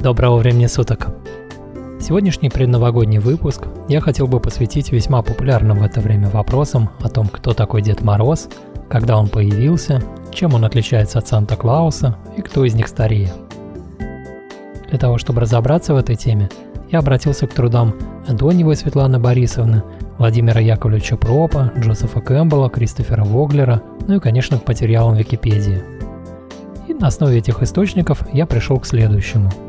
[0.00, 1.08] Доброго времени суток!
[2.00, 7.26] Сегодняшний предновогодний выпуск я хотел бы посвятить весьма популярным в это время вопросам о том,
[7.26, 8.48] кто такой Дед Мороз,
[8.88, 10.00] когда он появился,
[10.32, 13.32] чем он отличается от Санта-Клауса и кто из них старее.
[14.88, 16.48] Для того, чтобы разобраться в этой теме,
[16.92, 17.92] я обратился к трудам
[18.28, 19.82] Антоньевой Светланы Борисовны,
[20.16, 25.82] Владимира Яковлевича Пропа, Джозефа Кэмпбелла, Кристофера Воглера, ну и, конечно, к материалам Википедии.
[26.86, 29.50] И на основе этих источников я пришел к следующему–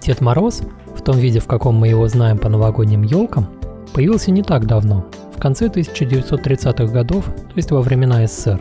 [0.00, 0.62] Дед Мороз,
[0.94, 3.46] в том виде, в каком мы его знаем по новогодним елкам,
[3.92, 8.60] появился не так давно, в конце 1930-х годов, то есть во времена СССР.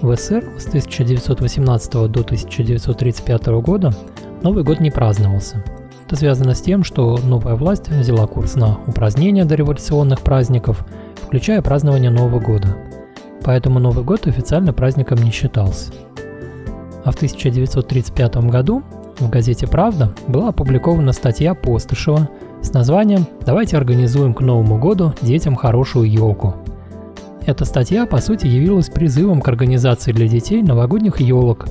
[0.00, 3.94] В СССР с 1918 до 1935 года
[4.42, 5.64] Новый год не праздновался.
[6.06, 10.84] Это связано с тем, что новая власть взяла курс на упразднение дореволюционных праздников,
[11.22, 12.76] включая празднование Нового года.
[13.42, 15.92] Поэтому Новый год официально праздником не считался.
[17.04, 18.82] А в 1935 году
[19.18, 22.28] в газете «Правда» была опубликована статья Постышева
[22.62, 26.54] с названием «Давайте организуем к Новому году детям хорошую елку».
[27.46, 31.66] Эта статья, по сути, явилась призывом к организации для детей новогодних елок.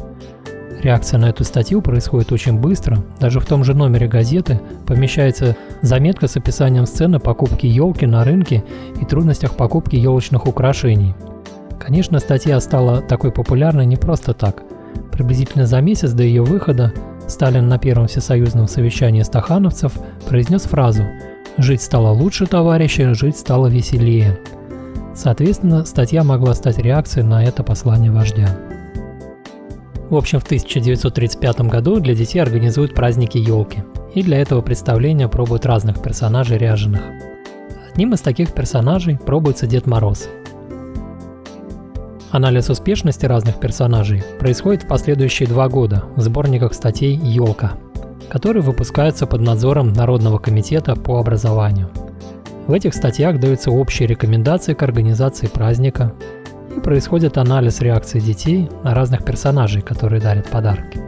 [0.84, 3.04] Реакция на эту статью происходит очень быстро.
[3.20, 8.64] Даже в том же номере газеты помещается заметка с описанием сцены покупки елки на рынке
[9.02, 11.16] и трудностях покупки елочных украшений.
[11.80, 14.64] Конечно, статья стала такой популярной не просто так.
[15.12, 16.94] Приблизительно за месяц до ее выхода
[17.34, 19.94] Сталин на первом всесоюзном совещании стахановцев
[20.28, 21.04] произнес фразу
[21.58, 24.40] «Жить стало лучше, товарищи, жить стало веселее».
[25.16, 28.56] Соответственно, статья могла стать реакцией на это послание вождя.
[30.12, 35.66] В общем, в 1935 году для детей организуют праздники елки, и для этого представления пробуют
[35.66, 37.02] разных персонажей ряженых.
[37.92, 40.30] Одним из таких персонажей пробуется Дед Мороз–
[42.34, 47.74] Анализ успешности разных персонажей происходит в последующие два года в сборниках статей «Елка»,
[48.28, 51.92] которые выпускаются под надзором Народного комитета по образованию.
[52.66, 56.12] В этих статьях даются общие рекомендации к организации праздника
[56.76, 61.00] и происходит анализ реакции детей на разных персонажей, которые дарят подарки.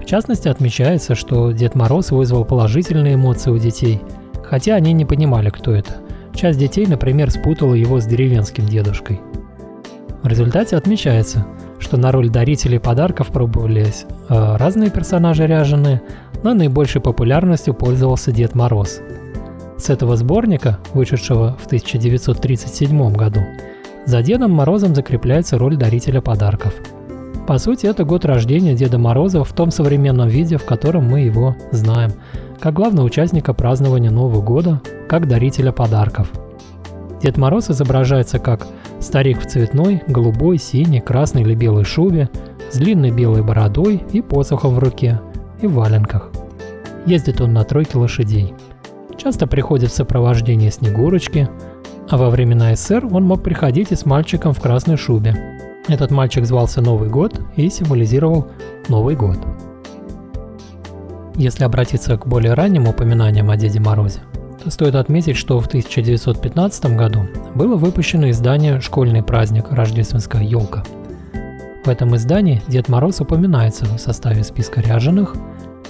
[0.00, 4.00] В частности, отмечается, что Дед Мороз вызвал положительные эмоции у детей,
[4.42, 5.96] хотя они не понимали, кто это.
[6.34, 9.20] Часть детей, например, спутала его с деревенским дедушкой–
[10.22, 11.46] в результате отмечается,
[11.78, 16.00] что на роль дарителей подарков пробовались э, разные персонажи ряженые,
[16.42, 19.00] но наибольшей популярностью пользовался Дед Мороз.
[19.78, 23.40] С этого сборника, вышедшего в 1937 году,
[24.06, 26.74] за Дедом Морозом закрепляется роль дарителя подарков.
[27.46, 31.56] По сути, это год рождения Деда Мороза в том современном виде, в котором мы его
[31.72, 32.12] знаем,
[32.60, 36.30] как главного участника празднования Нового года, как дарителя подарков.
[37.22, 38.66] Дед Мороз изображается как
[39.00, 42.28] Старик в цветной, голубой, синей, красной или белой шубе,
[42.70, 45.20] с длинной белой бородой и посохом в руке,
[45.60, 46.30] и в валенках.
[47.06, 48.54] Ездит он на тройке лошадей.
[49.16, 51.48] Часто приходит в сопровождении Снегурочки,
[52.08, 55.36] а во времена СССР он мог приходить и с мальчиком в красной шубе.
[55.88, 58.46] Этот мальчик звался Новый год и символизировал
[58.88, 59.38] Новый год.
[61.34, 64.20] Если обратиться к более ранним упоминаниям о Деде Морозе,
[64.68, 69.66] Стоит отметить, что в 1915 году было выпущено издание «Школьный праздник.
[69.70, 70.84] Рождественская елка».
[71.84, 75.34] В этом издании Дед Мороз упоминается в составе списка ряженых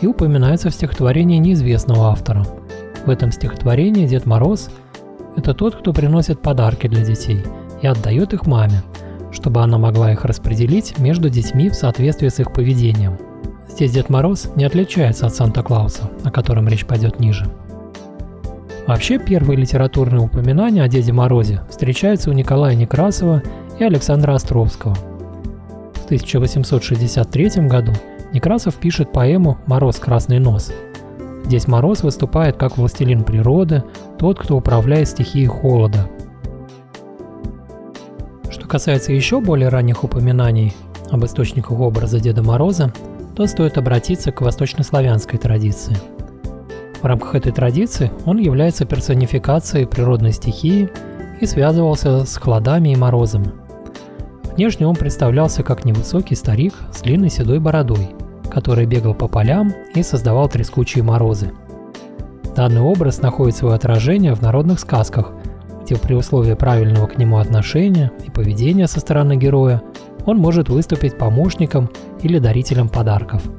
[0.01, 2.47] и упоминается в стихотворении неизвестного автора.
[3.05, 4.71] В этом стихотворении Дед Мороз–
[5.37, 7.43] это тот, кто приносит подарки для детей
[7.83, 8.83] и отдает их маме,
[9.33, 13.19] чтобы она могла их распределить между детьми в соответствии с их поведением.
[13.69, 17.51] Здесь Дед Мороз не отличается от Санта-Клауса, о котором речь пойдет ниже.
[18.87, 23.43] Вообще, первые литературные упоминания о Деде Морозе встречаются у Николая Некрасова
[23.79, 24.95] и Александра Островского.
[25.95, 27.93] В 1863 году
[28.33, 30.73] Некрасов пишет поэму «Мороз красный нос».
[31.45, 33.85] Здесь Мороз выступает как властелин природы,
[34.19, 36.09] тот, кто управляет стихией холода.
[38.51, 40.75] Что касается еще более ранних упоминаний
[41.11, 42.93] об источниках образа Деда Мороза,
[43.37, 45.97] то стоит обратиться к восточнославянской традиции–
[47.03, 50.89] в рамках этой традиции он является персонификацией природной стихии
[51.41, 53.51] и связывался с холодами и морозами.
[54.55, 58.11] Внешне он представлялся как невысокий старик с длинной седой бородой,
[58.51, 61.53] который бегал по полям и создавал трескучие морозы.
[62.55, 65.33] Данный образ находит свое отражение в народных сказках,
[65.83, 69.83] где при условии правильного к нему отношения и поведения со стороны героя
[70.27, 71.91] он может выступить помощником
[72.21, 73.43] или дарителем подарков–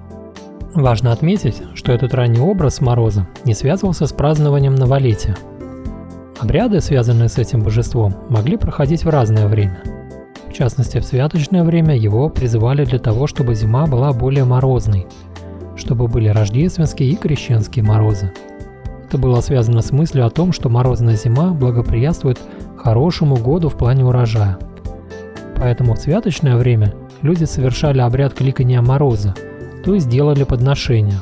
[0.76, 5.36] Важно отметить, что этот ранний образ Мороза не связывался с празднованием новолетия.
[6.40, 9.84] Обряды, связанные с этим божеством, могли проходить в разное время.
[10.50, 15.08] В частности, в святочное время его призывали для того, чтобы зима была более морозной.
[15.76, 18.32] чтобы были рождественские и крещенские морозы.
[19.08, 22.40] Это было связано с мыслью о том, что морозная зима благоприятствует
[22.78, 24.58] хорошему году в плане урожая.
[25.56, 29.34] Поэтому в святочное время люди совершали обряд кликания мороза,
[29.84, 31.20] то есть делали подношения.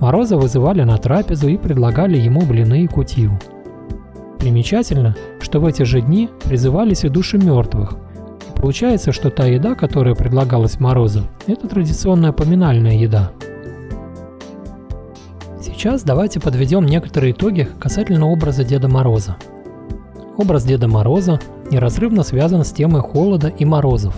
[0.00, 3.38] Мороза вызывали на трапезу и предлагали ему блины и кутью.
[4.38, 7.96] Примечательно, что в эти же дни призывались и души мертвых.
[8.48, 13.32] И получается, что та еда, которая предлагалась Морозу, это традиционная поминальная еда.
[15.60, 19.36] Сейчас давайте подведем некоторые итоги касательно образа Деда Мороза.
[20.36, 21.40] Образ Деда Мороза
[21.70, 24.14] неразрывно связан с темой холода и морозов.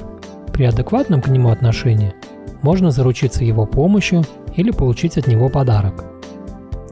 [0.53, 2.15] При адекватном к нему отношении
[2.63, 4.25] можно заручиться его помощью
[4.57, 6.05] или получить от него подарок.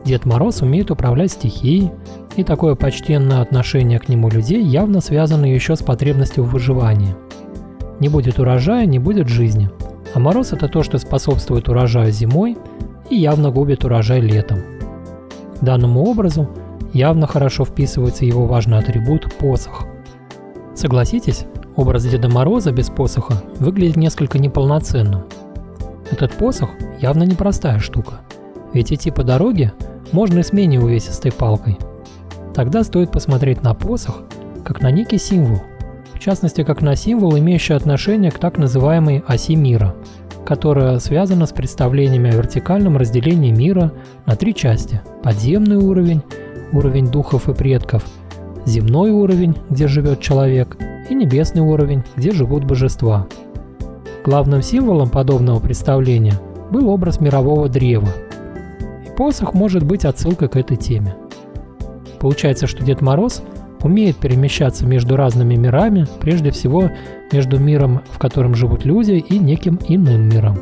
[0.04, 1.90] Дед Мороз умеет управлять стихией,
[2.36, 7.16] и такое почтенное отношение к нему людей явно связано еще с потребностью в выживании.
[8.00, 9.70] Не будет урожая, не будет жизни.
[10.14, 12.56] А мороз– это то, что способствует урожаю зимой–
[13.10, 14.58] и явно губит урожай летом.
[15.60, 16.48] Данному образу
[16.92, 19.86] явно хорошо вписывается его важный атрибут– посох.
[20.74, 21.44] Согласитесь,
[21.76, 25.24] образ Деда Мороза без посоха выглядит несколько неполноценным.
[26.10, 26.70] Этот посох
[27.00, 28.20] явно непростая штука,
[28.72, 29.72] ведь идти по дороге
[30.12, 31.78] можно и с менее увесистой палкой.
[32.54, 34.22] Тогда стоит посмотреть на посох
[34.64, 35.62] как на некий символ,
[36.14, 39.94] в частности как на символ, имеющий отношение к так называемой оси мира–
[40.48, 43.92] которая связана с представлениями о вертикальном разделении мира
[44.24, 45.02] на три части.
[45.22, 46.22] Подземный уровень,
[46.72, 48.06] уровень духов и предков,
[48.64, 50.78] земной уровень, где живет человек,
[51.10, 53.26] и небесный уровень, где живут божества.
[54.28, 56.38] Главным символом подобного представления
[56.70, 58.10] был образ мирового древа.
[59.06, 61.16] И посох может быть отсылкой к этой теме.
[62.20, 63.42] Получается, что Дед Мороз
[63.80, 66.90] умеет перемещаться между разными мирами, прежде всего
[67.32, 70.58] между миром, в котором живут люди, и неким иным миром.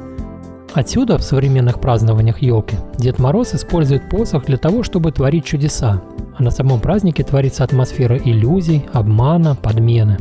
[0.72, 6.04] Отсюда в современных празднованиях елки Дед Мороз использует посох для того, чтобы творить чудеса,
[6.38, 10.18] а на самом празднике творится атмосфера иллюзий, обмана, подмены.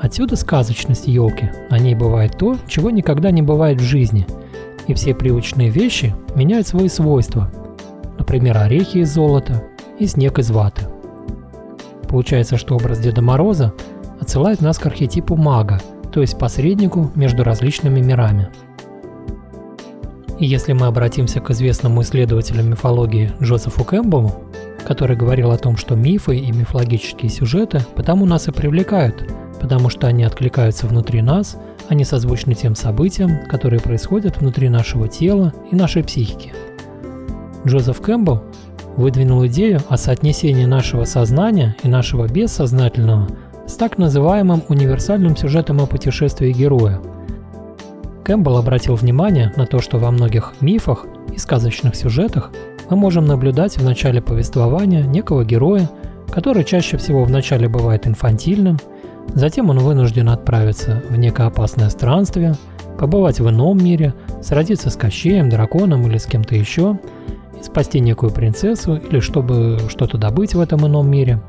[0.00, 4.26] Отсюда сказочность елки, на ней бывает то, чего никогда не бывает в жизни,
[4.86, 7.50] и все привычные вещи меняют свои свойства,
[8.18, 9.64] например, орехи из золота
[9.98, 10.82] и снег из ваты.
[12.08, 13.72] Получается, что образ Деда Мороза
[14.20, 15.80] отсылает нас к архетипу мага,
[16.12, 18.48] то есть посреднику между различными мирами.
[20.38, 24.32] И если мы обратимся к известному исследователю мифологии Джозефу Кэмпбеллу,
[24.86, 29.26] который говорил о том, что мифы и мифологические сюжеты потому нас и привлекают,
[29.66, 31.56] потому что они откликаются внутри нас,
[31.88, 36.52] они созвучны тем событиям, которые происходят внутри нашего тела и нашей психики.
[37.66, 38.44] Джозеф Кэмпбелл
[38.96, 43.26] выдвинул идею о соотнесении нашего сознания и нашего бессознательного
[43.66, 47.00] с так называемым универсальным сюжетом о путешествии героя.
[48.22, 52.52] Кэмпбелл обратил внимание на то, что во многих мифах и сказочных сюжетах
[52.88, 55.90] мы можем наблюдать в начале повествования некого героя,
[56.30, 58.78] который чаще всего в начале бывает инфантильным,
[59.34, 62.54] затем он вынужден отправиться в некое опасное странствие,
[62.98, 66.98] побывать в ином мире, сразиться с Кощеем, драконом или с кем-то еще–
[67.62, 71.40] спасти некую принцессу или чтобы что-то добыть в этом ином мире.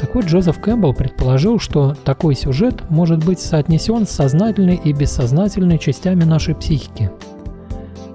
[0.00, 5.78] Так вот, Джозеф Кэмпбелл предположил, что такой сюжет может быть соотнесен с сознательной и бессознательной
[5.78, 7.10] частями нашей психики.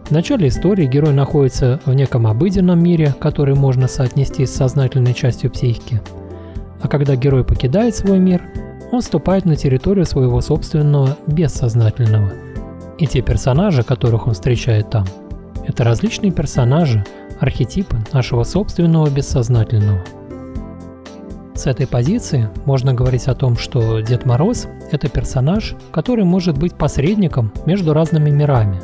[0.05, 5.51] В начале истории герой находится в неком обыденном мире, который можно соотнести с сознательной частью
[5.51, 6.01] психики.
[6.83, 8.43] А когда герой покидает свой мир,
[8.91, 12.31] он вступает на территорию своего собственного бессознательного.
[12.99, 15.05] И те персонажи, которых он встречает там–
[15.67, 17.05] это различные персонажи,
[17.39, 20.03] архетипы нашего собственного бессознательного.
[21.55, 26.75] С этой позиции можно говорить о том, что Дед Мороз– это персонаж, который может быть
[26.75, 28.81] посредником между разными мирами.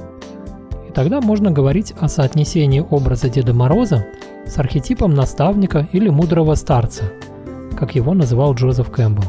[0.87, 4.05] И тогда можно говорить о соотнесении образа Деда Мороза
[4.45, 7.11] с архетипом наставника или мудрого старца,
[7.79, 9.23] как его называл Джозеф Кэмпбелл.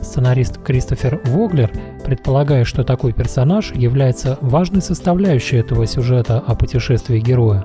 [0.00, 1.70] Сценарист Кристофер Воглер,
[2.04, 7.64] предполагая, что такой персонаж является важной составляющей этого сюжета о путешествии героя,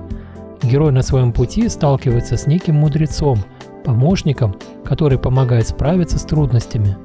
[0.62, 3.38] герой на своем пути сталкивается с неким мудрецом,
[3.84, 6.96] помощником, который помогает справиться с трудностями.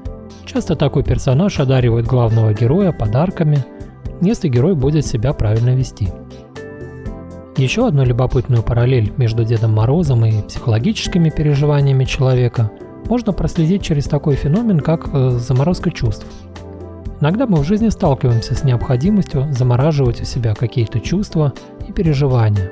[0.46, 3.64] Часто такой персонаж одаривает главного героя подарками,
[4.22, 6.10] если герой будет себя правильно вести.
[7.58, 12.72] Еще одну любопытную параллель между Дедом Морозом и психологическими переживаниями человека–
[13.10, 16.26] можно проследить через такой феномен, как э, заморозка чувств.
[17.22, 21.54] Иногда мы в жизни сталкиваемся с необходимостью замораживать у себя какие-то чувства
[21.88, 22.70] и переживания.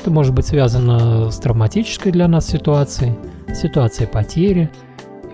[0.00, 3.14] Это может быть связано с травматической для нас ситуацией,
[3.52, 4.70] ситуацией потери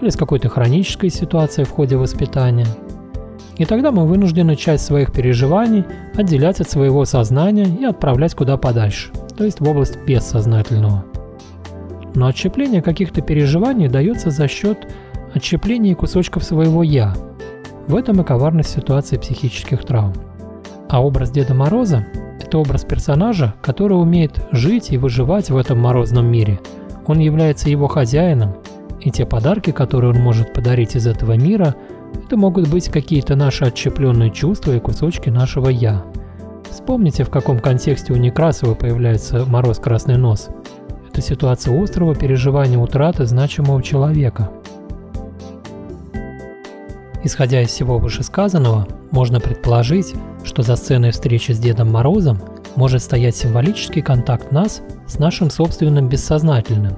[0.01, 2.67] или с какой-то хронической ситуацией в ходе воспитания.
[3.59, 9.11] И тогда мы вынуждены часть своих переживаний отделять от своего сознания и отправлять куда подальше,
[9.37, 11.05] то есть в область бессознательного.
[12.15, 14.89] Но отщепление каких-то переживаний дается за счет
[15.35, 17.15] отщепления кусочков своего «я».
[17.87, 20.13] В этом и коварность ситуации психических травм.
[20.89, 22.07] А образ Деда Мороза–
[22.41, 26.61] это образ персонажа, который умеет жить и выживать в этом морозном мире.
[27.07, 28.55] Он является его хозяином,
[29.01, 31.75] и те подарки, которые он может подарить из этого мира,
[32.15, 36.05] это могут быть какие-то наши отщепленные чувства и кусочки нашего «я».
[36.71, 40.49] Вспомните, в каком контексте у Некрасова появляется «Мороз Красный Нос».
[41.13, 44.51] Это ситуация острого переживания утраты значимого человека.
[47.23, 52.41] Исходя из всего вышесказанного, можно предположить, что за сценой встречи с Дедом Морозом
[52.77, 56.97] может стоять символический контакт нас с нашим собственным бессознательным.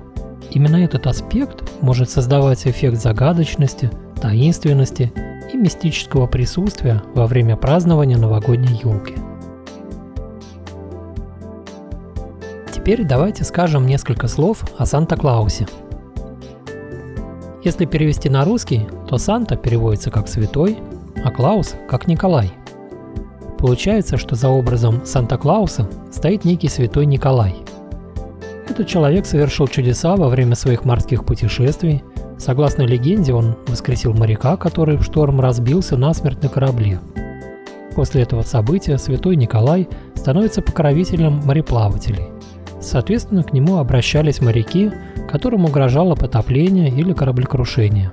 [0.52, 3.90] Именно этот аспект может создавать эффект загадочности,
[4.22, 5.12] таинственности
[5.52, 9.14] и мистического присутствия во время празднования новогодней елки.
[12.84, 15.66] Теперь давайте скажем несколько слов о Санта-Клаусе.
[17.64, 20.76] Если перевести на русский, то Санта переводится как «святой»,
[21.24, 22.52] а Клаус– как «Николай».
[23.56, 27.56] Получается, что за образом Санта-Клауса стоит некий святой Николай.
[28.68, 32.04] Этот человек совершил чудеса во время своих морских путешествий–
[32.36, 36.98] Согласно легенде, он воскресил моряка, который в шторм разбился насмерть на корабле.
[37.94, 42.33] После этого события святой Николай становится покровителем мореплавателей.
[42.84, 44.92] Соответственно, к нему обращались моряки,
[45.30, 48.12] которым угрожало потопление или кораблекрушение.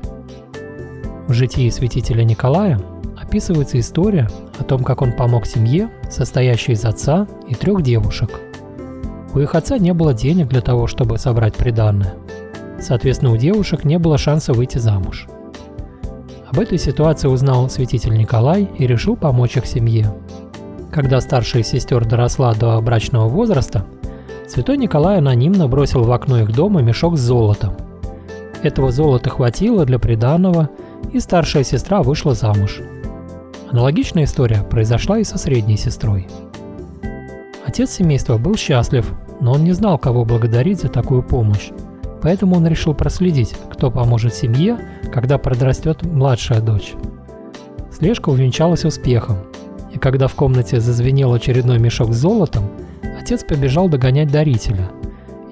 [1.28, 2.80] В житии святителя Николая
[3.22, 8.30] описывается история о том, как он помог семье, состоящей из отца и трех девушек.
[9.34, 12.16] У их отца не было денег для того, чтобы собрать приданное–
[12.82, 15.28] Соответственно, у девушек не было шанса выйти замуж.
[16.52, 20.14] Об этой ситуации узнал святитель Николай и решил помочь их семье.
[20.92, 23.86] Когда старшая сестер доросла до брачного возраста,
[24.52, 27.74] святой Николай анонимно бросил в окно их дома мешок с золотом.
[28.62, 30.70] Этого золота хватило для приданного,
[31.14, 32.82] и старшая сестра вышла замуж.
[33.72, 36.28] Аналогичная история произошла и со средней сестрой.
[37.66, 41.70] Отец семейства был счастлив, но он не знал, кого благодарить за такую помощь.
[42.22, 44.78] Поэтому он решил проследить, кто поможет семье,
[45.14, 46.94] когда подрастет младшая дочь.
[47.92, 49.38] Слежка увенчалась успехом,
[49.94, 52.66] и когда в комнате зазвенел очередной мешок с золотом,
[53.22, 54.90] отец побежал догонять дарителя.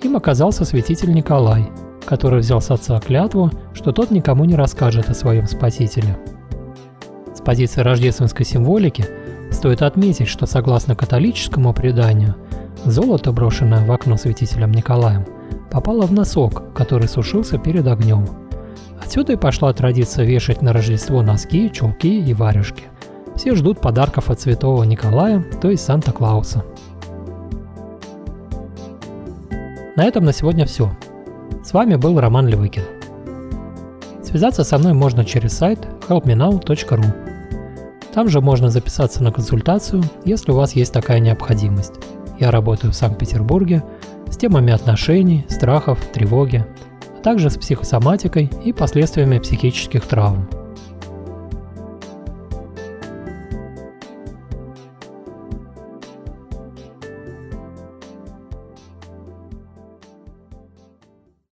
[0.04, 1.70] Им оказался святитель Николай,
[2.06, 6.18] который взял с отца клятву, что тот никому не расскажет о своем спасителе.
[7.34, 9.06] С позиции рождественской символики
[9.52, 12.36] стоит отметить, что согласно католическому преданию,
[12.86, 15.26] золото, брошенное в окно святителем Николаем–
[15.70, 18.28] попала в носок, который сушился перед огнем.
[19.04, 22.84] Отсюда и пошла традиция вешать на Рождество носки, чулки и варежки.
[23.36, 26.66] Все ждут подарков от Святого Николая, то есть Санта-Клауса.
[30.00, 30.96] На этом на сегодня все.
[31.62, 32.84] С вами был Роман Левыкин.
[34.24, 37.06] Связаться со мной можно через сайт helpmenow.ru.
[38.14, 41.96] Там же можно записаться на консультацию, если у вас есть такая необходимость.
[42.40, 43.84] Я работаю в Санкт-Петербурге–
[44.30, 46.66] с темами отношений, страхов, тревоги,
[47.18, 50.48] а также с психосоматикой и последствиями психических травм.